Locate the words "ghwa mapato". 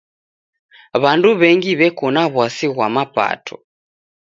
2.73-3.55